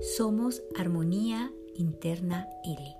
Somos 0.00 0.62
Armonía 0.76 1.52
Interna 1.74 2.48
L. 2.62 2.96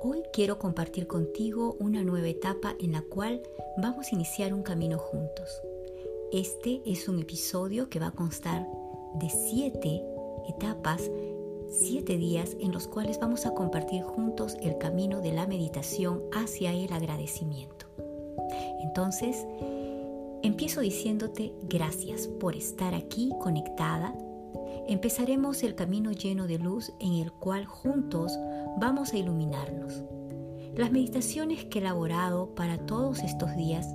Hoy 0.00 0.22
quiero 0.32 0.58
compartir 0.58 1.08
contigo 1.08 1.76
una 1.80 2.04
nueva 2.04 2.28
etapa 2.28 2.76
en 2.78 2.92
la 2.92 3.02
cual 3.02 3.42
vamos 3.78 4.06
a 4.06 4.14
iniciar 4.14 4.54
un 4.54 4.62
camino 4.62 4.96
juntos. 4.96 5.60
Este 6.30 6.82
es 6.86 7.08
un 7.08 7.18
episodio 7.18 7.88
que 7.88 7.98
va 7.98 8.08
a 8.08 8.12
constar 8.12 8.64
de 9.14 9.28
siete 9.28 10.04
etapas, 10.48 11.10
siete 11.68 12.16
días 12.16 12.56
en 12.60 12.70
los 12.70 12.86
cuales 12.86 13.18
vamos 13.18 13.44
a 13.44 13.52
compartir 13.52 14.02
juntos 14.02 14.56
el 14.62 14.78
camino 14.78 15.20
de 15.20 15.32
la 15.32 15.48
meditación 15.48 16.22
hacia 16.32 16.72
el 16.72 16.92
agradecimiento. 16.92 17.86
Entonces, 18.84 19.46
empiezo 20.42 20.80
diciéndote 20.80 21.52
gracias 21.64 22.28
por 22.28 22.54
estar 22.54 22.94
aquí 22.94 23.32
conectada 23.40 24.14
empezaremos 24.88 25.62
el 25.62 25.74
camino 25.74 26.12
lleno 26.12 26.46
de 26.46 26.58
luz 26.58 26.92
en 27.00 27.14
el 27.14 27.32
cual 27.32 27.66
juntos 27.66 28.38
vamos 28.78 29.12
a 29.12 29.18
iluminarnos. 29.18 30.02
Las 30.76 30.92
meditaciones 30.92 31.64
que 31.64 31.78
he 31.78 31.82
elaborado 31.82 32.54
para 32.54 32.78
todos 32.86 33.22
estos 33.22 33.56
días 33.56 33.86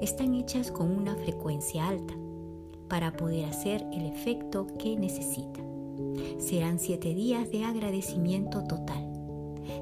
están 0.00 0.34
hechas 0.34 0.70
con 0.70 0.90
una 0.90 1.14
frecuencia 1.16 1.88
alta 1.88 2.14
para 2.88 3.12
poder 3.16 3.46
hacer 3.46 3.86
el 3.92 4.06
efecto 4.06 4.66
que 4.78 4.96
necesita. 4.96 5.60
Serán 6.38 6.78
siete 6.78 7.14
días 7.14 7.50
de 7.50 7.64
agradecimiento 7.64 8.62
total. 8.64 9.08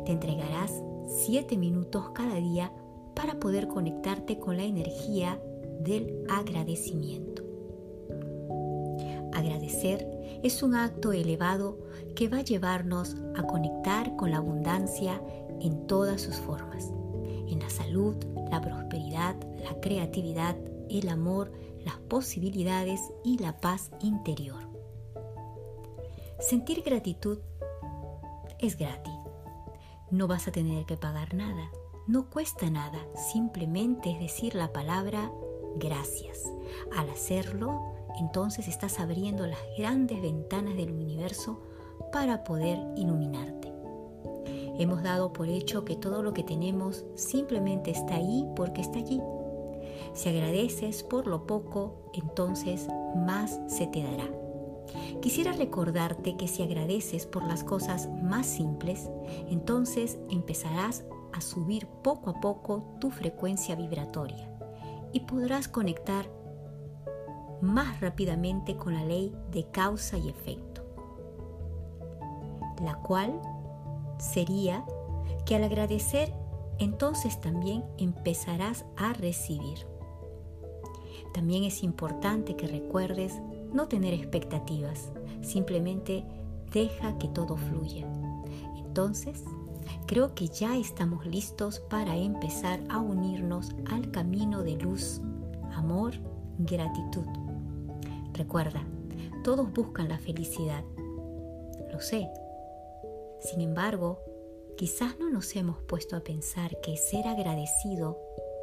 Te 0.04 0.12
entregarás 0.12 0.82
siete 1.08 1.56
minutos 1.56 2.10
cada 2.10 2.36
día 2.36 2.72
para 3.14 3.40
poder 3.40 3.66
conectarte 3.66 4.38
con 4.38 4.56
la 4.56 4.64
energía 4.64 5.40
del 5.80 6.24
agradecimiento. 6.28 7.49
Agradecer 9.40 10.06
es 10.42 10.62
un 10.62 10.74
acto 10.74 11.12
elevado 11.12 11.78
que 12.14 12.28
va 12.28 12.38
a 12.38 12.44
llevarnos 12.44 13.16
a 13.34 13.42
conectar 13.44 14.14
con 14.16 14.32
la 14.32 14.36
abundancia 14.36 15.22
en 15.62 15.86
todas 15.86 16.20
sus 16.20 16.36
formas, 16.36 16.92
en 17.48 17.58
la 17.58 17.70
salud, 17.70 18.16
la 18.50 18.60
prosperidad, 18.60 19.36
la 19.64 19.80
creatividad, 19.80 20.56
el 20.90 21.08
amor, 21.08 21.52
las 21.86 21.96
posibilidades 22.00 23.00
y 23.24 23.38
la 23.38 23.56
paz 23.56 23.90
interior. 24.02 24.68
Sentir 26.38 26.82
gratitud 26.82 27.38
es 28.58 28.76
gratis. 28.76 29.14
No 30.10 30.26
vas 30.26 30.48
a 30.48 30.52
tener 30.52 30.84
que 30.84 30.98
pagar 30.98 31.32
nada. 31.32 31.70
No 32.06 32.28
cuesta 32.28 32.68
nada. 32.68 32.98
Simplemente 33.32 34.10
es 34.10 34.20
decir 34.20 34.54
la 34.54 34.70
palabra 34.70 35.32
gracias. 35.76 36.44
Al 36.94 37.08
hacerlo, 37.08 37.94
entonces 38.18 38.68
estás 38.68 39.00
abriendo 39.00 39.46
las 39.46 39.58
grandes 39.76 40.20
ventanas 40.20 40.76
del 40.76 40.90
universo 40.90 41.60
para 42.12 42.44
poder 42.44 42.78
iluminarte. 42.96 43.72
Hemos 44.78 45.02
dado 45.02 45.32
por 45.32 45.48
hecho 45.48 45.84
que 45.84 45.96
todo 45.96 46.22
lo 46.22 46.32
que 46.32 46.42
tenemos 46.42 47.04
simplemente 47.14 47.90
está 47.90 48.16
ahí 48.16 48.46
porque 48.56 48.80
está 48.80 48.98
allí. 48.98 49.20
Si 50.14 50.28
agradeces 50.28 51.02
por 51.02 51.26
lo 51.26 51.46
poco, 51.46 52.10
entonces 52.14 52.88
más 53.14 53.60
se 53.68 53.86
te 53.86 54.02
dará. 54.02 54.28
Quisiera 55.20 55.52
recordarte 55.52 56.36
que 56.36 56.48
si 56.48 56.62
agradeces 56.62 57.26
por 57.26 57.44
las 57.44 57.62
cosas 57.62 58.08
más 58.22 58.46
simples, 58.46 59.10
entonces 59.48 60.18
empezarás 60.30 61.04
a 61.32 61.40
subir 61.40 61.86
poco 62.02 62.30
a 62.30 62.40
poco 62.40 62.96
tu 63.00 63.10
frecuencia 63.10 63.76
vibratoria 63.76 64.50
y 65.12 65.20
podrás 65.20 65.68
conectar 65.68 66.26
más 67.62 68.00
rápidamente 68.00 68.76
con 68.76 68.94
la 68.94 69.04
ley 69.04 69.34
de 69.50 69.64
causa 69.70 70.16
y 70.18 70.28
efecto, 70.28 70.82
la 72.82 72.94
cual 72.96 73.40
sería 74.18 74.84
que 75.46 75.56
al 75.56 75.64
agradecer 75.64 76.32
entonces 76.78 77.40
también 77.40 77.84
empezarás 77.98 78.84
a 78.96 79.12
recibir. 79.12 79.86
También 81.34 81.64
es 81.64 81.82
importante 81.82 82.56
que 82.56 82.66
recuerdes 82.66 83.40
no 83.72 83.86
tener 83.86 84.14
expectativas, 84.14 85.12
simplemente 85.42 86.24
deja 86.72 87.18
que 87.18 87.28
todo 87.28 87.56
fluya. 87.56 88.06
Entonces, 88.76 89.44
creo 90.06 90.34
que 90.34 90.48
ya 90.48 90.76
estamos 90.76 91.26
listos 91.26 91.80
para 91.80 92.16
empezar 92.16 92.80
a 92.88 92.98
unirnos 92.98 93.70
al 93.90 94.10
camino 94.10 94.62
de 94.62 94.76
luz, 94.76 95.20
amor, 95.72 96.14
gratitud. 96.58 97.49
Recuerda, 98.40 98.82
todos 99.44 99.70
buscan 99.70 100.08
la 100.08 100.18
felicidad. 100.18 100.82
Lo 101.92 102.00
sé. 102.00 102.26
Sin 103.38 103.60
embargo, 103.60 104.18
quizás 104.78 105.18
no 105.18 105.28
nos 105.28 105.54
hemos 105.56 105.82
puesto 105.82 106.16
a 106.16 106.20
pensar 106.20 106.80
que 106.80 106.96
ser 106.96 107.28
agradecido 107.28 108.18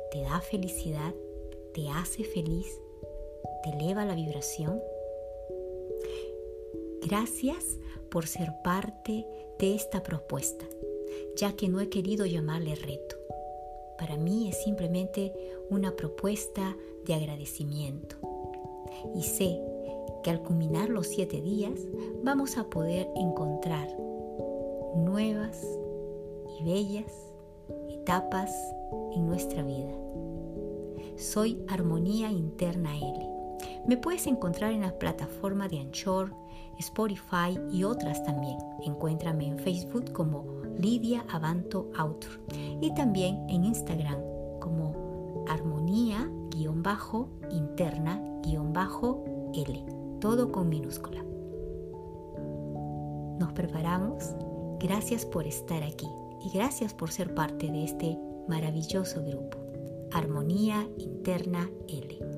te 0.09 0.21
da 0.21 0.41
felicidad, 0.41 1.13
te 1.75 1.89
hace 1.89 2.23
feliz, 2.23 2.65
te 3.61 3.69
eleva 3.69 4.03
la 4.03 4.15
vibración. 4.15 4.81
Gracias 7.03 7.77
por 8.09 8.25
ser 8.25 8.51
parte 8.63 9.27
de 9.59 9.75
esta 9.75 10.01
propuesta, 10.01 10.65
ya 11.35 11.55
que 11.55 11.69
no 11.69 11.81
he 11.81 11.89
querido 11.89 12.25
llamarle 12.25 12.73
reto. 12.73 13.15
Para 13.99 14.17
mí 14.17 14.49
es 14.49 14.63
simplemente 14.63 15.35
una 15.69 15.95
propuesta 15.95 16.75
de 17.05 17.13
agradecimiento 17.13 18.36
y 19.15 19.23
sé 19.23 19.61
que 20.23 20.31
al 20.31 20.41
culminar 20.41 20.89
los 20.89 21.07
siete 21.07 21.41
días 21.41 21.79
vamos 22.23 22.57
a 22.57 22.65
poder 22.65 23.09
encontrar 23.15 23.87
nuevas 24.95 25.61
y 26.59 26.63
bellas 26.63 27.33
etapas 27.89 28.51
en 29.15 29.25
nuestra 29.25 29.63
vida. 29.63 29.93
Soy 31.17 31.63
Armonía 31.67 32.31
Interna 32.31 32.95
L. 32.95 33.29
Me 33.87 33.97
puedes 33.97 34.27
encontrar 34.27 34.71
en 34.71 34.81
las 34.81 34.93
plataformas 34.93 35.71
de 35.71 35.79
Anchor, 35.79 36.33
Spotify 36.79 37.57
y 37.71 37.83
otras 37.83 38.23
también. 38.23 38.57
Encuéntrame 38.83 39.47
en 39.47 39.59
Facebook 39.59 40.11
como 40.11 40.45
Lidia 40.77 41.25
Avanto 41.29 41.89
Autor 41.97 42.39
y 42.81 42.93
también 42.93 43.45
en 43.49 43.65
Instagram 43.65 44.19
como 44.59 45.45
armonía-interna-L, 46.87 49.85
todo 50.21 50.51
con 50.51 50.69
minúscula. 50.69 51.23
Nos 53.39 53.51
preparamos. 53.53 54.35
Gracias 54.79 55.25
por 55.25 55.47
estar 55.47 55.81
aquí 55.83 56.07
y 56.45 56.51
gracias 56.55 56.93
por 56.93 57.09
ser 57.11 57.33
parte 57.33 57.71
de 57.71 57.83
este 57.83 58.15
maravilloso 58.47 59.23
grupo. 59.23 59.57
Armonía 60.11 60.87
Interna 60.97 61.67
L. 61.89 62.36